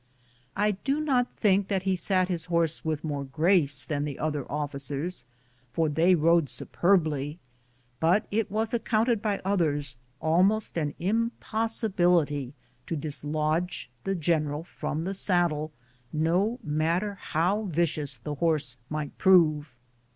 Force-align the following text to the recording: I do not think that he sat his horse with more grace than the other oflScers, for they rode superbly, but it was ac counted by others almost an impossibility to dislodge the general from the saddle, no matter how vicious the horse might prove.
I 0.55 0.71
do 0.71 0.99
not 0.99 1.35
think 1.35 1.67
that 1.67 1.83
he 1.83 1.95
sat 1.95 2.27
his 2.27 2.45
horse 2.45 2.83
with 2.83 3.03
more 3.03 3.23
grace 3.23 3.85
than 3.85 4.03
the 4.03 4.17
other 4.17 4.45
oflScers, 4.45 5.25
for 5.73 5.89
they 5.89 6.15
rode 6.15 6.49
superbly, 6.49 7.37
but 7.99 8.25
it 8.31 8.49
was 8.49 8.73
ac 8.73 8.81
counted 8.83 9.21
by 9.21 9.39
others 9.45 9.97
almost 10.19 10.75
an 10.75 10.95
impossibility 10.97 12.55
to 12.87 12.95
dislodge 12.95 13.91
the 14.03 14.15
general 14.15 14.63
from 14.63 15.03
the 15.03 15.13
saddle, 15.13 15.71
no 16.11 16.57
matter 16.63 17.19
how 17.21 17.65
vicious 17.65 18.17
the 18.17 18.33
horse 18.33 18.77
might 18.89 19.15
prove. 19.19 19.69